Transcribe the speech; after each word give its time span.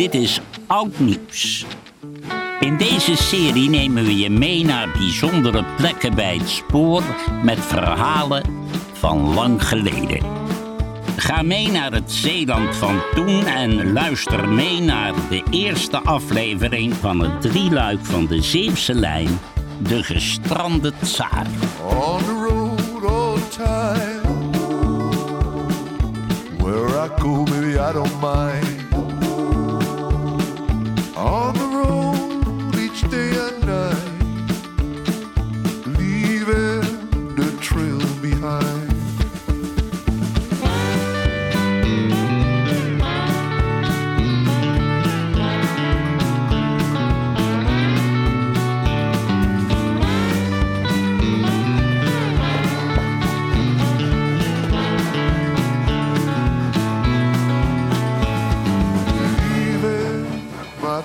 Dit 0.00 0.14
is 0.14 0.40
Oud 0.66 0.98
Nieuws. 0.98 1.66
In 2.60 2.76
deze 2.76 3.16
serie 3.16 3.68
nemen 3.68 4.04
we 4.04 4.18
je 4.18 4.30
mee 4.30 4.64
naar 4.64 4.88
bijzondere 4.92 5.64
plekken 5.76 6.14
bij 6.14 6.36
het 6.36 6.48
spoor 6.48 7.02
met 7.42 7.58
verhalen 7.58 8.42
van 8.92 9.34
lang 9.34 9.68
geleden. 9.68 10.20
Ga 11.16 11.42
mee 11.42 11.70
naar 11.70 11.92
het 11.92 12.12
Zeeland 12.12 12.76
van 12.76 13.00
toen 13.14 13.46
en 13.46 13.92
luister 13.92 14.48
mee 14.48 14.80
naar 14.80 15.12
de 15.28 15.42
eerste 15.50 15.98
aflevering 15.98 16.94
van 16.94 17.20
het 17.20 17.40
drieluik 17.40 18.04
van 18.04 18.26
de 18.26 18.42
Zeeuwse 18.42 18.94
lijn, 18.94 19.40
De 19.78 20.02
Gestrande 20.02 20.92
Tsaar. 21.02 21.46
On 21.88 22.18
the 22.18 22.48
road 22.48 23.04
all 23.04 23.34
the 23.34 23.48
time. 23.48 24.50
Where 26.58 27.04
I 27.04 27.08
go, 27.20 27.44
baby, 27.44 27.78
I 27.78 27.92
don't 27.92 28.20
mind. 28.20 28.79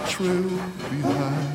Trail 0.05 0.43
behind. 1.01 1.45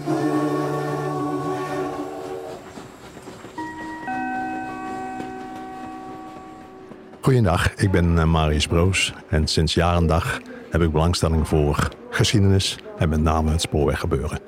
Goedendag, 7.21 7.75
ik 7.75 7.91
ben 7.91 8.19
eh, 8.19 8.25
Marius 8.25 8.67
Broos 8.67 9.13
en 9.29 9.47
sinds 9.47 9.75
jaar 9.75 9.97
en 9.97 10.07
dag 10.07 10.41
heb 10.71 10.83
ik 10.83 10.93
belangstelling 10.93 11.49
voor 11.49 11.89
geschiedenis 12.11 12.79
en 12.99 13.09
met 13.09 13.21
name 13.21 13.51
het 13.51 13.61
spoorweggebeuren. 13.61 14.41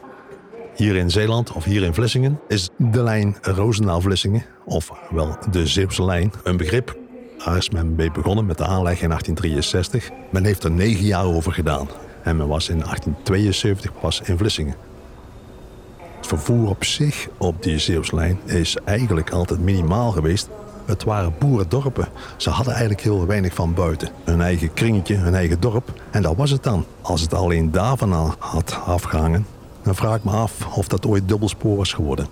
Hier 0.74 0.96
in 0.96 1.10
Zeeland 1.10 1.52
of 1.52 1.64
hier 1.64 1.82
in 1.82 1.94
Vlissingen 1.94 2.40
is 2.48 2.68
de 2.76 3.02
lijn 3.02 3.36
Roosendaal-Vlissingen, 3.42 4.44
of 4.64 4.90
wel 5.10 5.36
de 5.50 5.66
Zeeuwse 5.66 6.04
lijn, 6.04 6.32
een 6.44 6.56
begrip. 6.56 6.96
Daar 7.44 7.56
is 7.56 7.70
men 7.70 7.94
mee 7.94 8.10
begonnen 8.10 8.46
met 8.46 8.58
de 8.58 8.64
aanleg 8.64 9.02
in 9.02 9.08
1863. 9.08 10.10
Men 10.30 10.44
heeft 10.44 10.64
er 10.64 10.70
negen 10.70 11.04
jaar 11.04 11.24
over 11.24 11.52
gedaan 11.52 11.88
en 12.22 12.36
men 12.36 12.48
was 12.48 12.68
in 12.68 12.78
1872 12.78 13.92
pas 14.00 14.20
in 14.20 14.36
Vlissingen. 14.36 14.74
Het 16.16 16.26
vervoer 16.26 16.68
op 16.68 16.84
zich 16.84 17.28
op 17.36 17.62
die 17.62 17.78
Zeeuwslijn 17.78 18.38
is 18.44 18.76
eigenlijk 18.84 19.30
altijd 19.30 19.60
minimaal 19.60 20.10
geweest. 20.10 20.48
Het 20.84 21.04
waren 21.04 21.34
boerendorpen. 21.38 22.08
Ze 22.36 22.50
hadden 22.50 22.72
eigenlijk 22.72 23.02
heel 23.02 23.26
weinig 23.26 23.54
van 23.54 23.74
buiten. 23.74 24.08
Hun 24.24 24.40
eigen 24.40 24.74
kringetje, 24.74 25.14
hun 25.14 25.34
eigen 25.34 25.60
dorp. 25.60 25.92
En 26.10 26.22
dat 26.22 26.36
was 26.36 26.50
het 26.50 26.62
dan. 26.62 26.84
Als 27.00 27.20
het 27.20 27.34
alleen 27.34 27.70
daarvan 27.70 28.34
had 28.38 28.78
afgehangen, 28.84 29.46
dan 29.82 29.94
vraag 29.94 30.16
ik 30.16 30.24
me 30.24 30.30
af 30.30 30.76
of 30.76 30.88
dat 30.88 31.06
ooit 31.06 31.28
dubbelspoor 31.28 31.76
was 31.76 31.92
geworden. 31.92 32.26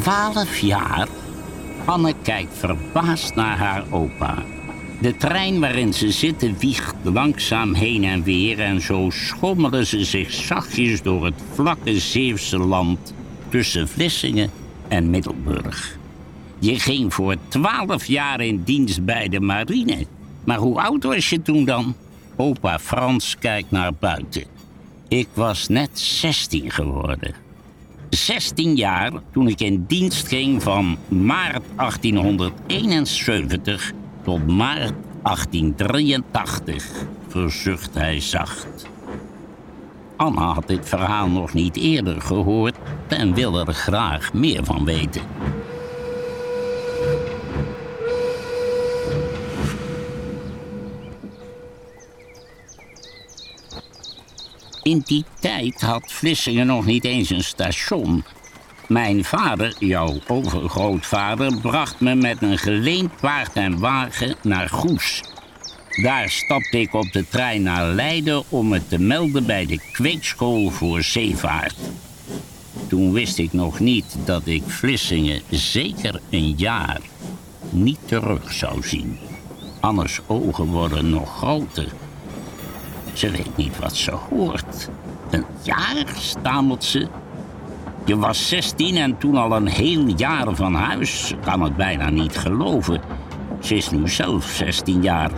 Twaalf 0.00 0.58
jaar? 0.58 1.08
Anne 1.84 2.14
kijkt 2.22 2.58
verbaasd 2.58 3.34
naar 3.34 3.58
haar 3.58 3.84
opa. 3.90 4.42
De 5.00 5.16
trein 5.16 5.60
waarin 5.60 5.94
ze 5.94 6.10
zitten 6.10 6.58
wiegt 6.58 6.94
langzaam 7.02 7.74
heen 7.74 8.04
en 8.04 8.22
weer... 8.22 8.60
en 8.60 8.80
zo 8.80 9.10
schommelen 9.10 9.86
ze 9.86 10.04
zich 10.04 10.32
zachtjes 10.32 11.02
door 11.02 11.24
het 11.24 11.42
vlakke 11.52 11.98
Zeeuwse 11.98 12.58
land... 12.58 13.14
tussen 13.48 13.88
Vlissingen 13.88 14.50
en 14.88 15.10
Middelburg. 15.10 15.98
Je 16.58 16.78
ging 16.78 17.14
voor 17.14 17.36
twaalf 17.48 18.04
jaar 18.04 18.40
in 18.40 18.62
dienst 18.64 19.04
bij 19.04 19.28
de 19.28 19.40
marine. 19.40 20.06
Maar 20.44 20.58
hoe 20.58 20.80
oud 20.80 21.04
was 21.04 21.30
je 21.30 21.42
toen 21.42 21.64
dan? 21.64 21.94
Opa 22.36 22.78
Frans 22.78 23.36
kijkt 23.38 23.70
naar 23.70 23.92
buiten. 23.94 24.44
Ik 25.08 25.28
was 25.34 25.68
net 25.68 25.98
16 25.98 26.70
geworden. 26.70 27.43
16 28.14 28.76
jaar 28.76 29.12
toen 29.32 29.48
ik 29.48 29.60
in 29.60 29.84
dienst 29.86 30.28
ging 30.28 30.62
van 30.62 30.96
maart 31.08 31.62
1871 31.76 33.92
tot 34.22 34.46
maart 34.46 34.92
1883, 35.22 36.86
verzucht 37.28 37.94
hij 37.94 38.20
zacht. 38.20 38.86
Anna 40.16 40.52
had 40.52 40.68
dit 40.68 40.88
verhaal 40.88 41.28
nog 41.28 41.52
niet 41.52 41.76
eerder 41.76 42.20
gehoord 42.20 42.76
en 43.08 43.34
wilde 43.34 43.64
er 43.66 43.74
graag 43.74 44.32
meer 44.32 44.64
van 44.64 44.84
weten. 44.84 45.22
In 54.84 55.02
die 55.04 55.24
tijd 55.40 55.80
had 55.80 56.12
Vlissingen 56.12 56.66
nog 56.66 56.84
niet 56.84 57.04
eens 57.04 57.30
een 57.30 57.44
station. 57.44 58.24
Mijn 58.88 59.24
vader, 59.24 59.76
jouw 59.78 60.18
overgrootvader, 60.26 61.60
bracht 61.60 62.00
me 62.00 62.14
met 62.14 62.42
een 62.42 62.58
geleend 62.58 63.16
paard 63.20 63.52
en 63.52 63.78
wagen 63.78 64.36
naar 64.42 64.68
Goes. 64.68 65.22
Daar 66.02 66.28
stapte 66.28 66.80
ik 66.80 66.94
op 66.94 67.12
de 67.12 67.28
trein 67.28 67.62
naar 67.62 67.86
Leiden 67.86 68.42
om 68.48 68.68
me 68.68 68.86
te 68.86 68.98
melden 68.98 69.46
bij 69.46 69.66
de 69.66 69.80
kweekschool 69.92 70.70
voor 70.70 71.02
zeevaart. 71.02 71.76
Toen 72.88 73.12
wist 73.12 73.38
ik 73.38 73.52
nog 73.52 73.80
niet 73.80 74.16
dat 74.24 74.46
ik 74.46 74.62
Vlissingen 74.66 75.42
zeker 75.50 76.20
een 76.30 76.54
jaar 76.56 77.00
niet 77.70 77.98
terug 78.04 78.52
zou 78.52 78.82
zien. 78.82 79.18
Anne's 79.80 80.20
ogen 80.26 80.66
worden 80.66 81.10
nog 81.10 81.36
groter. 81.36 81.92
Ze 83.14 83.30
weet 83.30 83.56
niet 83.56 83.78
wat 83.78 83.96
ze 83.96 84.10
hoort. 84.10 84.90
Een 85.30 85.44
jaar, 85.62 86.04
stamelt 86.14 86.84
ze. 86.84 87.06
Je 88.04 88.16
was 88.16 88.48
16 88.48 88.96
en 88.96 89.18
toen 89.18 89.36
al 89.36 89.52
een 89.52 89.68
heel 89.68 90.06
jaar 90.16 90.54
van 90.54 90.74
huis. 90.74 91.26
Ze 91.26 91.36
kan 91.36 91.62
het 91.62 91.76
bijna 91.76 92.10
niet 92.10 92.36
geloven. 92.36 93.00
Ze 93.60 93.74
is 93.74 93.90
nu 93.90 94.08
zelf 94.08 94.44
16 94.44 95.02
jaar. 95.02 95.30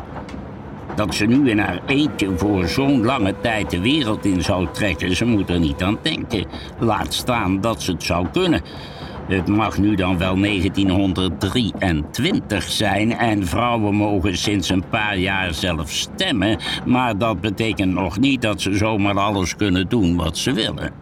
Dat 0.94 1.15
ze 1.15 1.25
nu 1.25 1.50
in 1.50 1.59
haar 1.59 1.81
eentje 1.86 2.38
voor 2.38 2.69
zo'n 2.69 3.04
lange 3.04 3.34
tijd 3.41 3.70
de 3.70 3.81
wereld 3.81 4.25
in 4.25 4.42
zou 4.42 4.69
trekken, 4.72 5.16
ze 5.16 5.25
moet 5.25 5.50
er 5.50 5.59
niet 5.59 5.82
aan 5.82 5.98
denken. 6.03 6.47
Laat 6.78 7.15
staan 7.15 7.60
dat 7.60 7.82
ze 7.82 7.92
het 7.92 8.03
zou 8.03 8.26
kunnen. 8.32 8.62
Het 9.28 9.48
mag 9.48 9.78
nu 9.78 9.94
dan 9.94 10.19
wel 10.19 10.41
1923 10.41 12.62
zijn 12.62 13.12
en 13.12 13.47
vrouwen 13.47 13.94
mogen 13.94 14.37
sinds 14.37 14.69
een 14.69 14.88
paar 14.88 15.19
jaar 15.19 15.54
zelf 15.54 15.91
stemmen, 15.91 16.59
maar 16.84 17.19
dat 17.19 17.41
betekent 17.41 17.92
nog 17.92 18.19
niet 18.19 18.42
dat 18.42 18.60
ze 18.60 18.76
zomaar 18.76 19.19
alles 19.19 19.56
kunnen 19.56 19.88
doen 19.88 20.16
wat 20.16 20.38
ze 20.38 20.53
willen. 20.53 20.92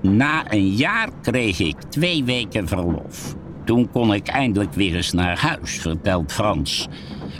Na 0.00 0.52
een 0.52 0.68
jaar 0.68 1.08
kreeg 1.22 1.58
ik 1.58 1.76
twee 1.88 2.24
weken 2.24 2.68
verlof. 2.68 3.34
Toen 3.64 3.90
kon 3.90 4.14
ik 4.14 4.28
eindelijk 4.28 4.74
weer 4.74 4.96
eens 4.96 5.12
naar 5.12 5.38
huis, 5.38 5.80
vertelt 5.80 6.32
Frans. 6.32 6.88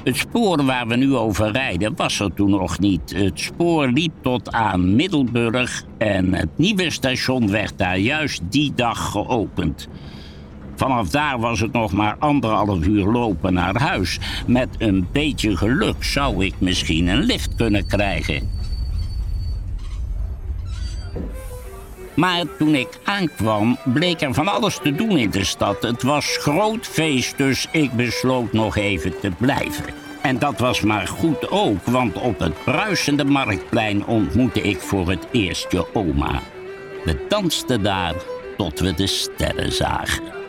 Het 0.05 0.17
spoor 0.17 0.65
waar 0.65 0.87
we 0.87 0.97
nu 0.97 1.15
over 1.15 1.51
rijden 1.51 1.97
was 1.97 2.21
er 2.21 2.35
toen 2.35 2.51
nog 2.51 2.79
niet. 2.79 3.15
Het 3.17 3.41
spoor 3.41 3.89
liep 3.89 4.13
tot 4.23 4.53
aan 4.53 4.97
Middelburg 4.97 5.85
en 5.99 6.35
het 6.35 6.49
nieuwe 6.57 6.91
station 6.91 7.51
werd 7.51 7.79
daar 7.79 7.99
juist 7.99 8.43
die 8.51 8.73
dag 8.75 9.11
geopend. 9.11 9.89
Vanaf 10.83 11.09
daar 11.09 11.41
was 11.41 11.61
het 11.61 11.73
nog 11.73 11.93
maar 11.93 12.17
anderhalf 12.19 12.87
uur 12.87 13.05
lopen 13.05 13.53
naar 13.53 13.81
huis. 13.81 14.19
Met 14.47 14.69
een 14.79 15.07
beetje 15.13 15.57
geluk 15.57 16.05
zou 16.05 16.45
ik 16.45 16.55
misschien 16.59 17.07
een 17.07 17.23
lift 17.23 17.55
kunnen 17.55 17.87
krijgen. 17.87 18.51
Maar 22.15 22.45
toen 22.59 22.75
ik 22.75 22.99
aankwam, 23.05 23.79
bleek 23.85 24.21
er 24.21 24.35
van 24.35 24.49
alles 24.49 24.79
te 24.83 24.95
doen 24.95 25.17
in 25.17 25.31
de 25.31 25.45
stad. 25.45 25.83
Het 25.83 26.03
was 26.03 26.37
groot 26.41 26.87
feest, 26.87 27.37
dus 27.39 27.69
ik 27.73 27.93
besloot 27.93 28.53
nog 28.53 28.77
even 28.77 29.21
te 29.21 29.31
blijven. 29.39 29.85
En 30.23 30.39
dat 30.39 30.59
was 30.59 30.81
maar 30.81 31.07
goed 31.07 31.51
ook, 31.51 31.85
want 31.85 32.17
op 32.17 32.39
het 32.39 32.65
bruisende 32.65 33.25
marktplein 33.25 34.07
ontmoette 34.07 34.61
ik 34.61 34.81
voor 34.81 35.09
het 35.09 35.27
eerst 35.31 35.73
je 35.73 35.95
oma. 35.95 36.41
We 37.05 37.27
dansten 37.29 37.83
daar 37.83 38.15
tot 38.57 38.81
we 38.81 38.95
de 38.95 39.07
sterren 39.07 39.73
zagen. 39.73 40.42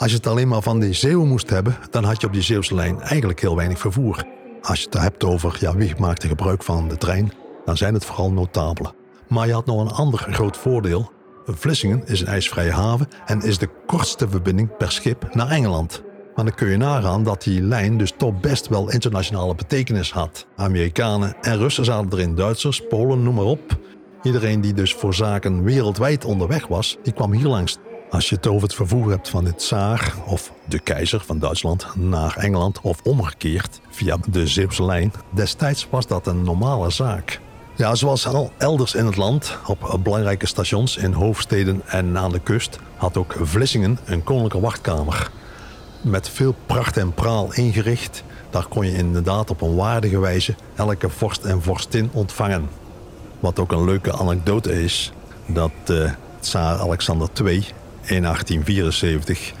Als 0.00 0.10
je 0.10 0.16
het 0.16 0.26
alleen 0.26 0.48
maar 0.48 0.62
van 0.62 0.80
die 0.80 0.92
Zeeuw 0.92 1.24
moest 1.24 1.50
hebben, 1.50 1.76
dan 1.90 2.04
had 2.04 2.20
je 2.20 2.26
op 2.26 2.32
die 2.32 2.42
Zeeuwse 2.42 2.74
lijn 2.74 3.00
eigenlijk 3.00 3.40
heel 3.40 3.56
weinig 3.56 3.78
vervoer. 3.78 4.24
Als 4.62 4.78
je 4.78 4.84
het 4.84 5.00
hebt 5.00 5.24
over 5.24 5.56
ja, 5.60 5.76
wie 5.76 5.94
maakte 5.98 6.28
gebruik 6.28 6.62
van 6.62 6.88
de 6.88 6.96
trein, 6.96 7.32
dan 7.64 7.76
zijn 7.76 7.94
het 7.94 8.04
vooral 8.04 8.32
notabelen. 8.32 8.94
Maar 9.28 9.46
je 9.46 9.52
had 9.52 9.66
nog 9.66 9.80
een 9.80 9.96
ander 9.96 10.18
groot 10.18 10.56
voordeel. 10.56 11.10
Vlissingen 11.46 12.02
is 12.06 12.20
een 12.20 12.26
ijsvrije 12.26 12.70
haven 12.72 13.08
en 13.26 13.42
is 13.42 13.58
de 13.58 13.68
kortste 13.86 14.28
verbinding 14.28 14.76
per 14.76 14.92
schip 14.92 15.34
naar 15.34 15.50
Engeland. 15.50 16.02
Maar 16.34 16.44
dan 16.44 16.54
kun 16.54 16.68
je 16.68 16.76
nagaan 16.76 17.24
dat 17.24 17.42
die 17.42 17.62
lijn 17.62 17.98
dus 17.98 18.12
toch 18.16 18.40
best 18.40 18.68
wel 18.68 18.90
internationale 18.90 19.54
betekenis 19.54 20.12
had. 20.12 20.46
Amerikanen 20.56 21.36
en 21.40 21.58
Russen 21.58 21.84
zaten 21.84 22.12
erin, 22.12 22.34
Duitsers, 22.34 22.86
Polen, 22.88 23.22
noem 23.22 23.34
maar 23.34 23.44
op. 23.44 23.78
Iedereen 24.22 24.60
die 24.60 24.74
dus 24.74 24.94
voor 24.94 25.14
zaken 25.14 25.62
wereldwijd 25.62 26.24
onderweg 26.24 26.66
was, 26.66 26.98
die 27.02 27.12
kwam 27.12 27.32
hier 27.32 27.46
langs. 27.46 27.78
Als 28.10 28.28
je 28.28 28.34
het 28.34 28.46
over 28.46 28.62
het 28.62 28.74
vervoer 28.74 29.10
hebt 29.10 29.28
van 29.28 29.44
de 29.44 29.54
tsaar 29.54 30.14
of 30.26 30.52
de 30.64 30.78
keizer 30.78 31.22
van 31.26 31.38
Duitsland 31.38 31.86
naar 31.96 32.36
Engeland 32.36 32.80
of 32.80 33.00
omgekeerd 33.02 33.80
via 33.90 34.16
de 34.30 34.46
Zeeuwse 34.46 34.84
lijn, 34.84 35.12
destijds 35.30 35.86
was 35.90 36.06
dat 36.06 36.26
een 36.26 36.42
normale 36.42 36.90
zaak. 36.90 37.40
Ja, 37.76 37.94
zoals 37.94 38.26
al 38.26 38.52
elders 38.58 38.94
in 38.94 39.06
het 39.06 39.16
land, 39.16 39.58
op 39.66 40.00
belangrijke 40.02 40.46
stations 40.46 40.96
in 40.96 41.12
hoofdsteden 41.12 41.82
en 41.86 42.18
aan 42.18 42.32
de 42.32 42.40
kust, 42.40 42.78
had 42.96 43.16
ook 43.16 43.36
Vlissingen 43.40 43.98
een 44.04 44.24
koninklijke 44.24 44.60
wachtkamer. 44.60 45.30
Met 46.00 46.28
veel 46.28 46.54
pracht 46.66 46.96
en 46.96 47.14
praal 47.14 47.52
ingericht. 47.52 48.24
Daar 48.50 48.66
kon 48.66 48.86
je 48.86 48.96
inderdaad 48.96 49.50
op 49.50 49.60
een 49.60 49.76
waardige 49.76 50.18
wijze 50.18 50.54
elke 50.74 51.08
vorst 51.08 51.44
en 51.44 51.62
vorstin 51.62 52.10
ontvangen. 52.12 52.68
Wat 53.40 53.58
ook 53.58 53.72
een 53.72 53.84
leuke 53.84 54.12
anekdote 54.12 54.82
is, 54.82 55.12
dat 55.46 55.70
uh, 55.90 56.10
tsaar 56.40 56.78
Alexander 56.78 57.28
II 57.44 57.66
in 58.10 58.22
1874 58.22 59.52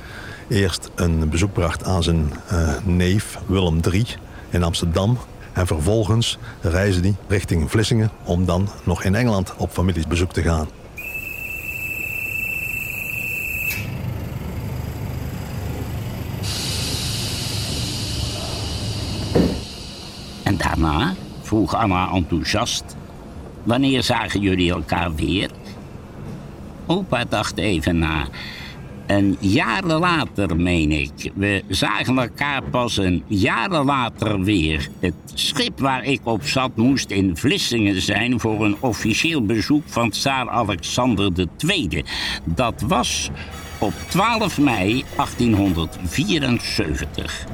eerst 0.48 0.90
een 0.94 1.28
bezoek 1.28 1.52
bracht 1.52 1.84
aan 1.84 2.02
zijn 2.02 2.32
uh, 2.52 2.74
neef 2.84 3.38
Willem 3.46 3.80
III 3.92 4.06
in 4.50 4.62
Amsterdam. 4.62 5.18
En 5.52 5.66
vervolgens 5.66 6.38
reisde 6.60 7.00
hij 7.00 7.14
richting 7.28 7.70
Vlissingen 7.70 8.10
om 8.24 8.44
dan 8.44 8.68
nog 8.84 9.04
in 9.04 9.14
Engeland 9.14 9.54
op 9.56 9.70
familiesbezoek 9.70 10.32
te 10.32 10.42
gaan. 10.42 10.68
En 20.42 20.56
daarna, 20.56 21.14
vroeg 21.42 21.74
Anna 21.74 22.10
enthousiast, 22.12 22.84
wanneer 23.62 24.02
zagen 24.02 24.40
jullie 24.40 24.70
elkaar 24.70 25.14
weer? 25.14 25.50
Opa 26.90 27.24
dacht 27.24 27.58
even 27.58 27.98
na. 27.98 28.28
Een 29.06 29.36
jaar 29.40 29.84
later, 29.84 30.56
meen 30.56 30.92
ik. 30.92 31.32
We 31.34 31.62
zagen 31.68 32.18
elkaar 32.18 32.62
pas 32.62 32.96
een 32.96 33.22
jaar 33.26 33.84
later 33.84 34.40
weer. 34.40 34.88
Het 34.98 35.14
schip 35.34 35.80
waar 35.80 36.04
ik 36.04 36.20
op 36.24 36.46
zat 36.46 36.76
moest 36.76 37.10
in 37.10 37.36
Vlissingen 37.36 38.02
zijn... 38.02 38.40
voor 38.40 38.64
een 38.64 38.76
officieel 38.80 39.46
bezoek 39.46 39.82
van 39.86 40.10
tsaar 40.10 40.48
Alexander 40.48 41.46
II. 41.66 42.04
Dat 42.44 42.84
was 42.86 43.30
op 43.78 43.92
12 44.08 44.58
mei 44.58 45.04
1874. 45.16 47.46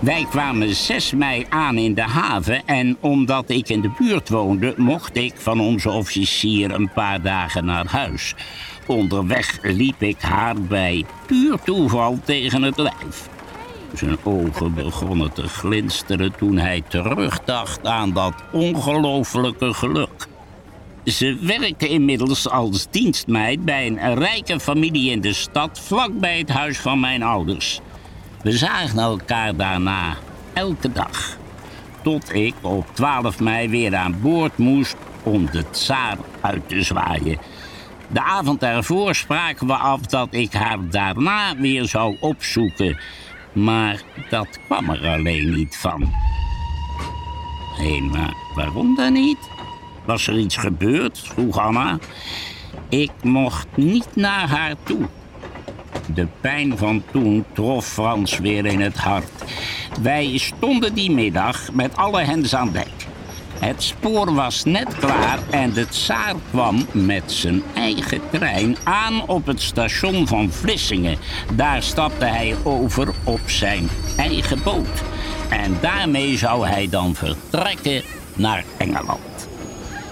Wij 0.00 0.26
kwamen 0.30 0.74
6 0.74 1.12
mei 1.12 1.46
aan 1.48 1.76
in 1.76 1.94
de 1.94 2.02
haven 2.02 2.66
en 2.66 2.96
omdat 3.00 3.50
ik 3.50 3.68
in 3.68 3.80
de 3.80 3.90
buurt 3.98 4.28
woonde... 4.28 4.74
mocht 4.76 5.16
ik 5.16 5.32
van 5.36 5.60
onze 5.60 5.90
officier 5.90 6.74
een 6.74 6.90
paar 6.92 7.22
dagen 7.22 7.64
naar 7.64 7.86
huis. 7.86 8.34
Onderweg 8.86 9.58
liep 9.62 10.02
ik 10.02 10.20
haar 10.20 10.60
bij 10.60 11.04
puur 11.26 11.58
toeval 11.64 12.18
tegen 12.24 12.62
het 12.62 12.78
lijf. 12.78 13.28
Zijn 13.94 14.16
ogen 14.22 14.74
begonnen 14.74 15.32
te 15.32 15.48
glinsteren 15.48 16.36
toen 16.36 16.56
hij 16.56 16.82
terugdacht 16.88 17.86
aan 17.86 18.12
dat 18.12 18.34
ongelofelijke 18.52 19.74
geluk. 19.74 20.26
Ze 21.04 21.38
werkte 21.40 21.88
inmiddels 21.88 22.48
als 22.48 22.86
dienstmeid 22.90 23.64
bij 23.64 23.86
een 23.86 24.14
rijke 24.14 24.60
familie 24.60 25.10
in 25.10 25.20
de 25.20 25.32
stad... 25.32 25.80
vlakbij 25.80 26.38
het 26.38 26.48
huis 26.48 26.78
van 26.78 27.00
mijn 27.00 27.22
ouders... 27.22 27.80
We 28.42 28.52
zagen 28.52 28.98
elkaar 28.98 29.56
daarna 29.56 30.16
elke 30.52 30.92
dag. 30.92 31.36
Tot 32.02 32.34
ik 32.34 32.54
op 32.60 32.86
12 32.92 33.40
mei 33.40 33.68
weer 33.68 33.96
aan 33.96 34.20
boord 34.20 34.58
moest 34.58 34.96
om 35.22 35.50
de 35.50 35.70
tsaar 35.70 36.16
uit 36.40 36.68
te 36.68 36.82
zwaaien. 36.82 37.38
De 38.08 38.22
avond 38.22 38.62
ervoor 38.62 39.14
spraken 39.14 39.66
we 39.66 39.74
af 39.74 40.00
dat 40.00 40.28
ik 40.30 40.52
haar 40.52 40.78
daarna 40.90 41.56
weer 41.56 41.84
zou 41.84 42.16
opzoeken. 42.20 42.98
Maar 43.52 44.02
dat 44.30 44.58
kwam 44.66 44.90
er 44.90 45.08
alleen 45.08 45.50
niet 45.54 45.76
van. 45.76 46.12
Hé, 47.76 48.00
maar 48.00 48.34
waarom 48.54 48.94
dan 48.96 49.12
niet? 49.12 49.38
Was 50.04 50.26
er 50.26 50.38
iets 50.38 50.56
gebeurd? 50.56 51.18
vroeg 51.18 51.58
Anna. 51.58 51.98
Ik 52.88 53.10
mocht 53.22 53.66
niet 53.74 54.08
naar 54.14 54.48
haar 54.48 54.74
toe. 54.82 55.08
De 56.14 56.26
pijn 56.40 56.78
van 56.78 57.02
toen 57.12 57.44
trof 57.52 57.86
Frans 57.86 58.38
weer 58.38 58.66
in 58.66 58.80
het 58.80 58.96
hart. 58.96 59.44
Wij 60.02 60.38
stonden 60.38 60.94
die 60.94 61.10
middag 61.10 61.72
met 61.72 61.96
alle 61.96 62.20
hens 62.20 62.54
aan 62.54 62.72
dek. 62.72 63.06
Het 63.58 63.82
spoor 63.82 64.34
was 64.34 64.64
net 64.64 64.96
klaar 64.98 65.38
en 65.50 65.72
de 65.72 65.88
tsaar 65.88 66.34
kwam 66.50 66.86
met 66.92 67.32
zijn 67.32 67.62
eigen 67.74 68.20
trein 68.30 68.76
aan 68.84 69.26
op 69.26 69.46
het 69.46 69.60
station 69.60 70.26
van 70.26 70.50
Vlissingen. 70.50 71.18
Daar 71.54 71.82
stapte 71.82 72.24
hij 72.24 72.54
over 72.64 73.08
op 73.24 73.40
zijn 73.46 73.88
eigen 74.16 74.62
boot. 74.62 75.02
En 75.48 75.78
daarmee 75.80 76.36
zou 76.36 76.66
hij 76.66 76.88
dan 76.88 77.14
vertrekken 77.14 78.02
naar 78.34 78.64
Engeland. 78.76 79.48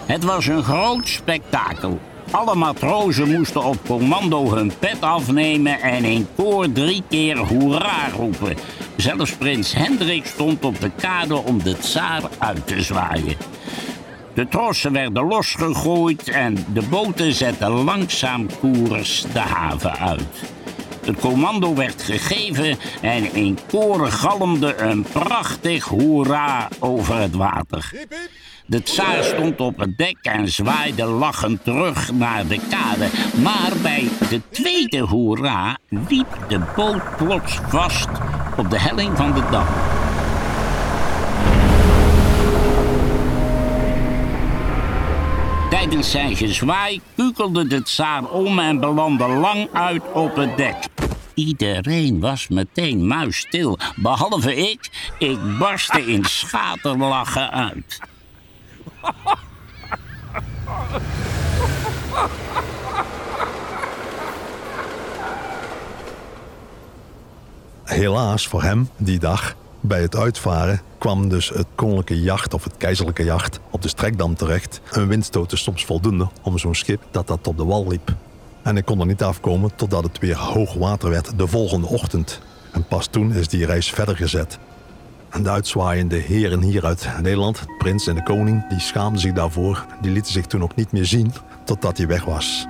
Het 0.06 0.25
was 0.25 0.46
een 0.46 0.62
groot 0.62 1.08
spektakel. 1.08 2.00
Alle 2.31 2.55
matrozen 2.55 3.31
moesten 3.31 3.64
op 3.64 3.76
commando 3.87 4.55
hun 4.55 4.73
pet 4.78 5.00
afnemen 5.00 5.81
en 5.81 6.05
in 6.05 6.26
koor 6.37 6.73
drie 6.73 7.02
keer 7.08 7.38
hoera 7.38 8.08
roepen. 8.17 8.56
Zelfs 8.96 9.32
prins 9.32 9.73
Hendrik 9.73 10.26
stond 10.26 10.64
op 10.64 10.81
de 10.81 10.90
kade 10.90 11.37
om 11.37 11.62
de 11.62 11.78
tsaar 11.78 12.23
uit 12.38 12.67
te 12.67 12.82
zwaaien. 12.82 13.37
De 14.34 14.49
trossen 14.49 14.92
werden 14.92 15.26
losgegooid 15.26 16.28
en 16.28 16.66
de 16.73 16.83
boten 16.83 17.33
zetten 17.33 17.71
langzaam 17.71 18.47
koers 18.61 19.25
de 19.33 19.38
haven 19.38 19.99
uit. 19.99 20.54
Het 21.06 21.20
commando 21.20 21.75
werd 21.75 22.02
gegeven 22.02 22.78
en 23.00 23.34
in 23.34 23.58
koren 23.70 24.12
galmde 24.12 24.76
een 24.76 25.02
prachtig 25.02 25.84
hoera 25.84 26.68
over 26.78 27.18
het 27.18 27.34
water. 27.34 27.92
De 28.66 28.82
tsaar 28.82 29.25
stond 29.25 29.60
op 29.60 29.78
het 29.78 29.98
dek 29.98 30.16
en 30.22 30.48
zwaaide 30.48 31.04
lachend 31.04 31.64
terug 31.64 32.12
naar 32.12 32.46
de 32.46 32.60
kade. 32.70 33.08
Maar 33.42 33.72
bij 33.82 34.08
de 34.28 34.40
tweede 34.50 35.00
hoera 35.00 35.78
liep 35.88 36.38
de 36.48 36.60
boot 36.76 37.16
plots 37.16 37.58
vast 37.68 38.08
op 38.56 38.70
de 38.70 38.80
helling 38.80 39.16
van 39.16 39.32
de 39.32 39.42
dam. 39.50 39.66
Tijdens 45.76 46.11
zijn 46.11 46.37
gezwaai 46.37 47.00
kukelde 47.16 47.66
de 47.66 47.83
tsaar 47.83 48.25
om 48.25 48.59
en 48.59 48.80
belandde 48.80 49.28
lang 49.28 49.68
uit 49.73 50.02
op 50.12 50.37
het 50.37 50.56
dek. 50.56 50.76
Iedereen 51.35 52.21
was 52.21 52.49
meteen 52.49 53.06
muisstil, 53.06 53.78
behalve 53.97 54.54
ik. 54.54 54.90
Ik 55.18 55.59
barstte 55.59 56.06
in 56.06 56.25
schaterlachen 56.25 57.50
uit. 57.50 58.00
Helaas 67.85 68.47
voor 68.47 68.62
hem 68.62 68.90
die 68.97 69.18
dag, 69.18 69.54
bij 69.87 70.02
het 70.02 70.16
uitvaren, 70.16 70.81
kwam 70.99 71.28
dus 71.28 71.49
het 71.49 71.66
koninklijke 71.75 72.21
jacht 72.23 72.55
of 72.55 72.64
het 72.64 72.76
keizerlijke 72.76 73.25
jacht 73.25 73.61
op 73.71 73.83
de 73.83 73.88
strekdam 73.88 74.35
terecht. 74.35 74.81
Een 74.90 75.09
windstoot 75.09 75.52
is 75.52 75.62
soms 75.62 75.85
voldoende 75.85 76.28
om 76.43 76.59
zo'n 76.59 76.75
schip 76.75 77.02
dat 77.11 77.26
dat 77.26 77.47
op 77.47 77.57
de 77.57 77.64
wal 77.64 77.88
liep. 77.88 78.14
En 78.62 78.76
ik 78.76 78.85
kon 78.85 79.00
er 79.00 79.07
niet 79.07 79.23
afkomen 79.23 79.75
totdat 79.75 80.02
het 80.02 80.19
weer 80.19 80.37
hoog 80.37 80.75
water 80.75 81.11
werd 81.11 81.38
de 81.38 81.47
volgende 81.47 81.87
ochtend. 81.87 82.40
En 82.73 82.85
pas 82.85 83.07
toen 83.07 83.33
is 83.33 83.49
die 83.49 83.66
reis 83.66 83.90
verder 83.90 84.16
gezet. 84.16 84.59
De 85.43 85.50
uitzwaaiende 85.50 86.16
heren 86.16 86.62
hier 86.62 86.85
uit 86.85 87.09
Nederland, 87.23 87.59
de 87.59 87.75
prins 87.78 88.07
en 88.07 88.14
de 88.14 88.23
koning, 88.23 88.69
die 88.69 88.81
schaamden 88.81 89.21
zich 89.21 89.33
daarvoor. 89.33 89.87
Die 90.00 90.11
lieten 90.11 90.33
zich 90.33 90.47
toen 90.47 90.62
ook 90.62 90.75
niet 90.75 90.93
meer 90.93 91.07
zien 91.07 91.33
totdat 91.64 91.97
hij 91.97 92.07
weg 92.07 92.25
was. 92.25 92.66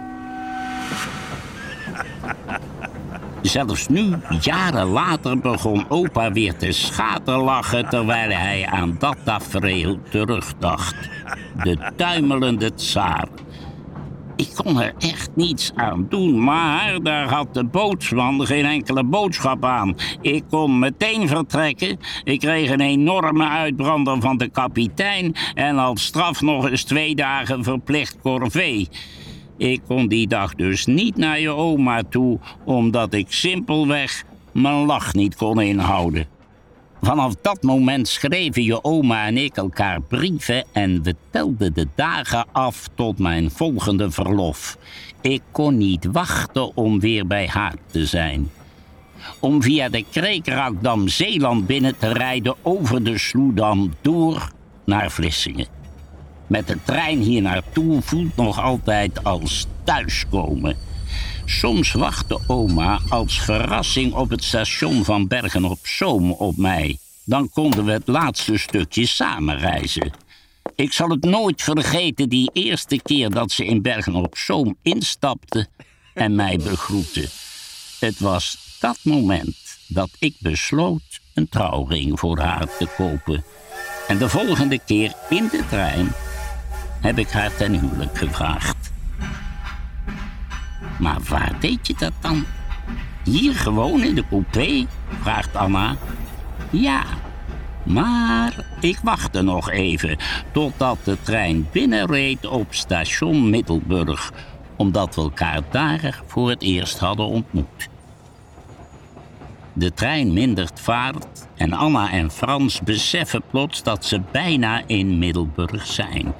Zelfs 3.46 3.88
nu, 3.88 4.14
jaren 4.40 4.86
later, 4.86 5.38
begon 5.38 5.84
opa 5.88 6.32
weer 6.32 6.56
te 6.56 6.72
schaterlachen 6.72 7.88
terwijl 7.88 8.30
hij 8.30 8.66
aan 8.66 8.96
dat 8.98 9.16
tafereel 9.24 9.98
terugdacht. 10.10 10.94
De 11.62 11.92
tuimelende 11.96 12.74
tsaar. 12.74 13.28
Ik 14.36 14.50
kon 14.54 14.80
er 14.80 14.94
echt 14.98 15.30
niets 15.34 15.72
aan 15.74 16.06
doen, 16.08 16.44
maar 16.44 17.02
daar 17.02 17.28
had 17.28 17.54
de 17.54 17.64
bootsman 17.64 18.46
geen 18.46 18.64
enkele 18.64 19.04
boodschap 19.04 19.64
aan. 19.64 19.96
Ik 20.20 20.44
kon 20.50 20.78
meteen 20.78 21.28
vertrekken. 21.28 21.98
Ik 22.24 22.40
kreeg 22.40 22.70
een 22.70 22.80
enorme 22.80 23.48
uitbrander 23.48 24.20
van 24.20 24.36
de 24.36 24.48
kapitein 24.48 25.34
en 25.54 25.78
als 25.78 26.04
straf 26.04 26.40
nog 26.40 26.68
eens 26.68 26.84
twee 26.84 27.14
dagen 27.14 27.64
verplicht 27.64 28.16
corvée. 28.22 28.88
Ik 29.56 29.80
kon 29.86 30.08
die 30.08 30.28
dag 30.28 30.54
dus 30.54 30.86
niet 30.86 31.16
naar 31.16 31.40
je 31.40 31.50
oma 31.50 32.02
toe, 32.02 32.38
omdat 32.64 33.12
ik 33.12 33.26
simpelweg 33.28 34.25
mijn 34.52 34.84
lach 34.86 35.14
niet 35.14 35.36
kon 35.36 35.60
inhouden. 35.60 36.26
Vanaf 37.02 37.34
dat 37.42 37.62
moment 37.62 38.08
schreven 38.08 38.62
je 38.62 38.84
oma 38.84 39.26
en 39.26 39.36
ik 39.36 39.56
elkaar 39.56 40.00
brieven 40.00 40.64
en 40.72 41.02
we 41.02 41.14
telden 41.30 41.75
de 41.75 41.88
dagen 41.94 42.46
af 42.52 42.88
tot 42.94 43.18
mijn 43.18 43.50
volgende 43.50 44.10
verlof. 44.10 44.78
Ik 45.20 45.42
kon 45.50 45.76
niet 45.76 46.04
wachten 46.12 46.76
om 46.76 47.00
weer 47.00 47.26
bij 47.26 47.46
haar 47.46 47.75
te 47.90 48.06
zijn. 48.06 48.50
Om 49.40 49.62
via 49.62 49.88
de 49.88 50.04
Kreekrakdam 50.10 51.08
Zeeland 51.08 51.66
binnen 51.66 51.98
te 51.98 52.12
rijden 52.12 52.54
over 52.62 53.04
de 53.04 53.18
Sloedam 53.18 53.92
door 54.00 54.50
naar 54.84 55.10
Vlissingen. 55.10 55.75
Met 56.46 56.66
de 56.66 56.78
trein 56.84 57.18
hier 57.18 57.42
naartoe 57.42 58.02
voelt 58.02 58.36
nog 58.36 58.62
altijd 58.62 59.24
als 59.24 59.66
thuiskomen. 59.84 60.76
Soms 61.44 61.92
wachtte 61.92 62.40
oma 62.46 63.00
als 63.08 63.40
verrassing 63.40 64.12
op 64.14 64.30
het 64.30 64.44
station 64.44 65.04
van 65.04 65.26
Bergen 65.26 65.64
op 65.64 65.78
Zoom 65.82 66.32
op 66.32 66.56
mij. 66.56 66.98
Dan 67.24 67.50
konden 67.50 67.84
we 67.84 67.92
het 67.92 68.06
laatste 68.06 68.58
stukje 68.58 69.06
samen 69.06 69.58
reizen. 69.58 70.12
Ik 70.74 70.92
zal 70.92 71.08
het 71.08 71.24
nooit 71.24 71.62
vergeten 71.62 72.28
die 72.28 72.50
eerste 72.52 73.00
keer 73.02 73.30
dat 73.30 73.50
ze 73.50 73.64
in 73.64 73.82
Bergen 73.82 74.14
op 74.14 74.36
Zoom 74.36 74.76
instapte 74.82 75.66
en 76.14 76.34
mij 76.34 76.56
begroette. 76.56 77.28
Het 78.00 78.18
was 78.18 78.76
dat 78.80 78.98
moment 79.02 79.56
dat 79.88 80.10
ik 80.18 80.34
besloot 80.38 81.20
een 81.34 81.48
trouwring 81.48 82.18
voor 82.18 82.38
haar 82.38 82.76
te 82.78 82.88
kopen. 82.96 83.44
En 84.08 84.18
de 84.18 84.28
volgende 84.28 84.80
keer 84.86 85.12
in 85.28 85.48
de 85.50 85.62
trein 85.68 86.12
heb 87.06 87.18
ik 87.18 87.30
haar 87.30 87.56
ten 87.56 87.80
huwelijk 87.80 88.18
gevraagd. 88.18 88.92
Maar 90.98 91.18
waar 91.28 91.52
deed 91.60 91.86
je 91.86 91.94
dat 91.98 92.12
dan? 92.20 92.44
Hier 93.25 93.54
gewoon 93.54 94.02
in 94.02 94.14
de 94.14 94.25
coupé? 94.28 94.86
vraagt 95.20 95.56
Anna. 95.56 95.96
Ja, 96.70 97.02
maar 97.82 98.64
ik 98.80 98.98
wachtte 99.02 99.42
nog 99.42 99.70
even 99.70 100.16
totdat 100.52 100.98
de 101.04 101.16
trein 101.22 101.68
binnenreed 101.72 102.46
op 102.46 102.66
station 102.75 103.50
Middelburg, 103.50 104.32
omdat 104.76 105.14
we 105.14 105.20
elkaar 105.20 105.60
daar 105.70 106.22
voor 106.26 106.50
het 106.50 106.62
eerst 106.62 106.98
hadden 106.98 107.26
ontmoet. 107.26 107.88
De 109.72 109.94
trein 109.94 110.32
mindert 110.32 110.80
vaart 110.80 111.46
en 111.56 111.72
Anna 111.72 112.10
en 112.10 112.30
Frans 112.30 112.80
beseffen 112.80 113.42
plots 113.50 113.82
dat 113.82 114.04
ze 114.04 114.20
bijna 114.30 114.82
in 114.86 115.18
Middelburg 115.18 115.86
zijn. 115.86 116.34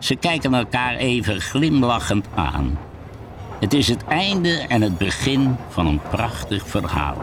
Ze 0.00 0.14
kijken 0.14 0.54
elkaar 0.54 0.94
even 0.94 1.40
glimlachend 1.40 2.26
aan. 2.34 2.78
Het 3.60 3.74
is 3.74 3.88
het 3.88 4.04
einde 4.04 4.64
en 4.68 4.82
het 4.82 4.98
begin 4.98 5.56
van 5.68 5.86
een 5.86 6.00
prachtig 6.10 6.68
verhaal. 6.68 7.16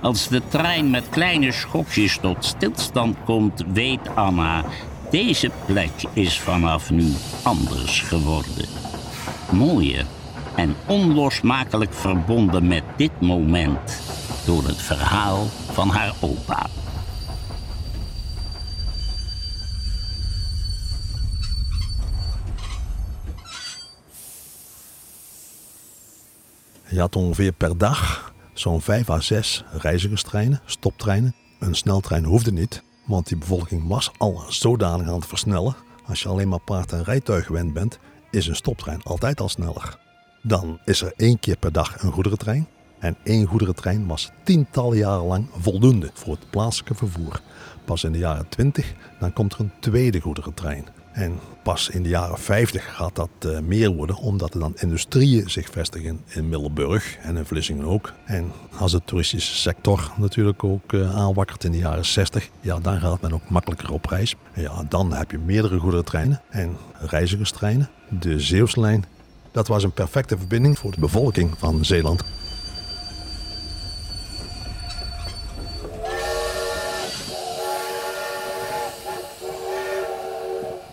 Als 0.00 0.28
de 0.28 0.42
trein 0.48 0.90
met 0.90 1.08
kleine 1.08 1.52
schokjes 1.52 2.18
tot 2.18 2.44
stilstand 2.44 3.16
komt, 3.24 3.64
weet 3.72 4.14
Anna... 4.14 4.64
deze 5.10 5.50
plek 5.66 5.90
is 6.12 6.40
vanaf 6.40 6.90
nu 6.90 7.12
anders 7.42 8.00
geworden. 8.00 8.68
Mooier 9.50 10.06
en 10.54 10.76
onlosmakelijk 10.86 11.94
verbonden 11.94 12.66
met 12.66 12.82
dit 12.96 13.20
moment... 13.20 14.02
door 14.44 14.64
het 14.64 14.82
verhaal 14.82 15.46
van 15.72 15.88
haar 15.88 16.12
opa. 16.20 16.66
Je 26.90 27.00
had 27.00 27.16
ongeveer 27.16 27.52
per 27.52 27.78
dag 27.78 28.32
zo'n 28.52 28.80
5 28.80 29.10
à 29.10 29.20
6 29.20 29.64
reizigerstreinen, 29.70 30.60
stoptreinen. 30.64 31.34
Een 31.58 31.74
sneltrein 31.74 32.24
hoefde 32.24 32.52
niet, 32.52 32.82
want 33.06 33.26
die 33.26 33.36
bevolking 33.36 33.88
was 33.88 34.10
al 34.18 34.42
zodanig 34.48 35.08
aan 35.08 35.14
het 35.14 35.26
versnellen. 35.26 35.76
Als 36.06 36.22
je 36.22 36.28
alleen 36.28 36.48
maar 36.48 36.60
paard 36.60 36.92
en 36.92 37.04
rijtuig 37.04 37.46
gewend 37.46 37.72
bent, 37.72 37.98
is 38.30 38.46
een 38.46 38.56
stoptrein 38.56 39.02
altijd 39.02 39.40
al 39.40 39.48
sneller. 39.48 39.98
Dan 40.42 40.80
is 40.84 41.02
er 41.02 41.12
één 41.16 41.38
keer 41.38 41.56
per 41.56 41.72
dag 41.72 42.02
een 42.02 42.12
goederentrein. 42.12 42.68
En 42.98 43.16
één 43.24 43.46
goederentrein 43.46 44.06
was 44.06 44.30
tientallen 44.44 44.96
jaren 44.96 45.26
lang 45.26 45.48
voldoende 45.58 46.10
voor 46.14 46.34
het 46.34 46.50
plaatselijke 46.50 46.94
vervoer. 46.94 47.40
Pas 47.84 48.04
in 48.04 48.12
de 48.12 48.18
jaren 48.18 48.48
20 48.48 48.94
dan 49.20 49.32
komt 49.32 49.52
er 49.52 49.60
een 49.60 49.72
tweede 49.80 50.20
goederentrein. 50.20 50.86
En 51.12 51.38
pas 51.62 51.88
in 51.88 52.02
de 52.02 52.08
jaren 52.08 52.38
50 52.38 52.94
gaat 52.94 53.14
dat 53.14 53.30
uh, 53.46 53.58
meer 53.58 53.90
worden, 53.90 54.16
omdat 54.16 54.54
er 54.54 54.60
dan 54.60 54.76
industrieën 54.76 55.50
zich 55.50 55.70
vestigen 55.70 56.20
in 56.26 56.48
Middelburg 56.48 57.16
en 57.22 57.36
in 57.36 57.44
Vlissingen 57.44 57.84
ook. 57.84 58.12
En 58.24 58.52
als 58.78 58.92
de 58.92 59.00
toeristische 59.04 59.54
sector 59.54 60.12
natuurlijk 60.16 60.64
ook 60.64 60.92
uh, 60.92 61.16
aanwakkert 61.16 61.64
in 61.64 61.72
de 61.72 61.78
jaren 61.78 62.04
60, 62.04 62.48
ja, 62.60 62.78
dan 62.78 63.00
gaat 63.00 63.20
men 63.20 63.32
ook 63.32 63.48
makkelijker 63.48 63.92
op 63.92 64.06
reis. 64.06 64.34
Ja, 64.54 64.84
dan 64.88 65.12
heb 65.12 65.30
je 65.30 65.38
meerdere 65.38 65.78
goederentreinen 65.78 66.42
en 66.48 66.76
reizigerstreinen. 66.92 67.88
De 68.20 68.40
Zeeuwslijn, 68.40 69.04
dat 69.50 69.68
was 69.68 69.84
een 69.84 69.92
perfecte 69.92 70.38
verbinding 70.38 70.78
voor 70.78 70.90
de 70.90 71.00
bevolking 71.00 71.58
van 71.58 71.84
Zeeland. 71.84 72.22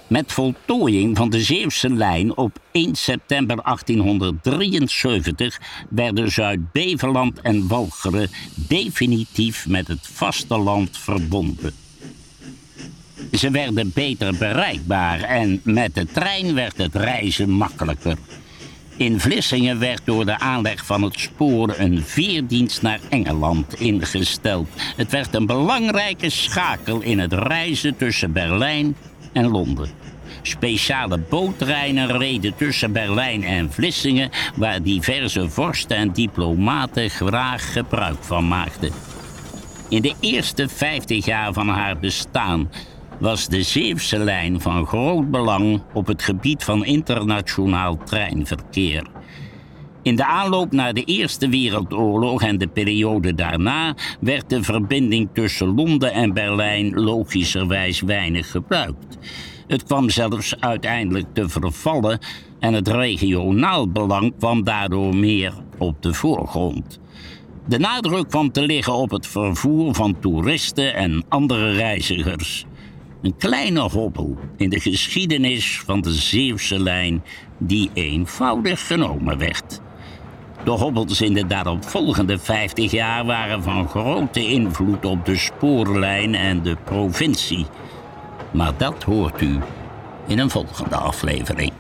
Met 0.08 0.32
voltooiing 0.32 1.18
van 1.18 1.30
de 1.30 1.42
Zeeuwse 1.42 1.90
lijn 1.90 2.38
op 2.38 2.60
1 2.72 2.96
september 2.96 3.56
1873 3.64 5.62
werden 5.90 6.32
Zuid-Beveland 6.32 7.42
en 7.42 7.68
Walcheren 7.68 8.30
definitief 8.56 9.68
met 9.68 9.88
het 9.88 10.00
vasteland 10.02 10.98
verbonden. 10.98 11.74
Ze 13.32 13.52
werden 13.52 13.92
beter 13.94 14.36
bereikbaar 14.38 15.22
en 15.22 15.62
met 15.64 15.96
de 15.96 16.06
trein 16.06 16.54
werd 16.54 16.78
het 16.78 16.96
reizen 16.96 17.50
makkelijker. 17.50 18.18
In 18.98 19.20
Vlissingen 19.20 19.80
werd 19.80 20.02
door 20.04 20.26
de 20.26 20.40
aanleg 20.40 20.86
van 20.86 21.02
het 21.02 21.20
spoor 21.20 21.74
een 21.78 22.02
veerdienst 22.04 22.82
naar 22.82 23.00
Engeland 23.10 23.80
ingesteld. 23.80 24.68
Het 24.96 25.12
werd 25.12 25.36
een 25.36 25.46
belangrijke 25.46 26.30
schakel 26.30 27.02
in 27.02 27.20
het 27.20 27.34
reizen 27.34 27.98
tussen 27.98 28.32
Berlijn 28.32 28.96
en 29.34 29.48
Londen. 29.48 29.90
Speciale 30.42 31.18
boottreinen 31.18 32.18
reden 32.18 32.56
tussen 32.56 32.92
Berlijn 32.92 33.44
en 33.44 33.72
Vlissingen, 33.72 34.30
waar 34.56 34.82
diverse 34.82 35.50
vorsten 35.50 35.98
en 35.98 36.12
diplomaten 36.12 37.10
graag 37.10 37.74
gebruik 37.74 38.18
van 38.20 38.48
maakten. 38.48 38.92
In 39.90 40.02
de 40.02 40.14
eerste 40.20 40.68
50 40.68 41.26
jaar 41.26 41.54
van 41.54 41.68
haar 41.68 41.98
bestaan 41.98 42.70
was 43.20 43.48
de 43.48 43.64
Zeeuwse 43.64 44.18
lijn 44.18 44.62
van 44.62 44.86
groot 44.86 45.32
belang 45.32 45.82
op 45.94 46.08
het 46.08 46.22
gebied 46.22 46.64
van 46.64 46.86
internationaal 46.86 47.98
treinverkeer. 48.04 49.04
In 50.08 50.16
de 50.16 50.26
aanloop 50.26 50.72
naar 50.72 50.94
de 50.94 51.04
Eerste 51.04 51.50
Wereldoorlog 51.50 52.42
en 52.42 52.58
de 52.58 52.68
periode 52.68 53.36
daarna 53.36 53.96
werd 54.20 54.50
de 54.50 54.64
verbinding 54.64 55.30
tussen 55.34 55.76
Londen 55.76 56.14
en 56.14 56.34
Berlijn 56.34 56.94
logischerwijs 56.94 58.02
weinig 58.02 58.52
gebruikt. 58.52 59.18
Het 59.68 59.84
kwam 59.84 60.10
zelfs 60.10 60.60
uiteindelijk 60.60 61.26
te 61.34 61.50
vervallen 61.50 62.20
en 62.60 62.74
het 62.74 62.88
regionaal 62.88 63.92
belang 63.92 64.34
kwam 64.38 64.64
daardoor 64.64 65.16
meer 65.16 65.54
op 65.78 66.02
de 66.02 66.14
voorgrond. 66.14 67.00
De 67.66 67.80
nadruk 67.80 68.30
kwam 68.30 68.52
te 68.52 68.62
liggen 68.62 68.94
op 68.94 69.10
het 69.10 69.28
vervoer 69.28 69.96
van 69.96 70.20
toeristen 70.20 70.96
en 70.96 71.26
andere 71.30 71.72
reizigers. 71.72 72.66
Een 73.22 73.38
kleine 73.38 73.80
hobbel 73.80 74.38
in 74.58 74.70
de 74.70 74.80
geschiedenis 74.80 75.82
van 75.86 76.02
de 76.02 76.14
Zeeuwse 76.14 76.80
lijn 76.80 77.24
die 77.58 77.90
eenvoudig 77.94 78.88
genomen 78.88 79.38
werd. 79.38 79.86
De 80.68 80.74
hobbels 80.74 81.22
in 81.22 81.34
de 81.34 81.48
daaropvolgende 81.48 82.40
50 82.40 82.92
jaar 82.92 83.26
waren 83.26 83.64
van 83.64 83.90
grote 83.90 84.48
invloed 84.48 85.06
op 85.06 85.26
de 85.26 85.36
spoorlijn 85.36 86.36
en 86.36 86.64
de 86.64 86.78
provincie. 86.84 87.66
Maar 88.52 88.72
dat 88.78 89.04
hoort 89.04 89.42
u 89.42 89.60
in 90.26 90.40
een 90.40 90.50
volgende 90.50 90.96
aflevering. 90.96 91.72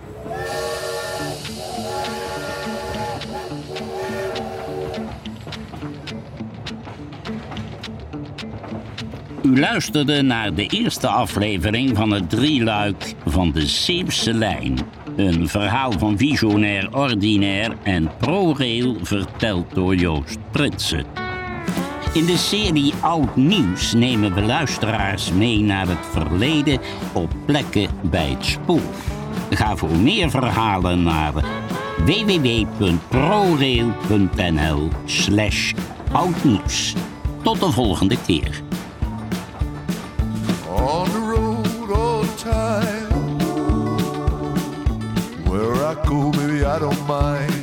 U 9.43 9.59
luisterde 9.59 10.21
naar 10.21 10.53
de 10.53 10.65
eerste 10.65 11.07
aflevering 11.07 11.97
van 11.97 12.11
het 12.11 12.29
drieluik 12.29 13.15
van 13.25 13.51
de 13.51 13.67
Zeeuwse 13.67 14.33
Lijn. 14.33 14.96
Een 15.17 15.47
verhaal 15.47 15.91
van 15.91 16.17
visionair 16.17 16.95
ordinair 16.95 17.77
en 17.83 18.11
ProRail 18.17 18.95
verteld 19.01 19.65
door 19.73 19.95
Joost 19.95 20.37
Pritsen. 20.51 21.05
In 22.13 22.25
de 22.25 22.37
serie 22.37 22.93
Oud 23.01 23.35
Nieuws 23.35 23.93
nemen 23.93 24.33
we 24.33 24.41
luisteraars 24.41 25.31
mee 25.31 25.59
naar 25.59 25.87
het 25.87 26.05
verleden 26.11 26.79
op 27.13 27.31
plekken 27.45 27.89
bij 28.01 28.29
het 28.29 28.45
spoor. 28.45 28.81
Ga 29.49 29.75
voor 29.75 29.95
meer 29.95 30.29
verhalen 30.29 31.03
naar 31.03 31.33
www.prorail.nl 32.05 34.87
slash 35.05 35.73
oudnieuws. 36.11 36.93
Tot 37.43 37.59
de 37.59 37.71
volgende 37.71 38.17
keer. 38.25 38.66
Where 46.07 46.15
I 46.15 46.21
go, 46.21 46.31
baby, 46.31 46.63
I 46.63 46.79
don't 46.79 47.07
mind. 47.07 47.56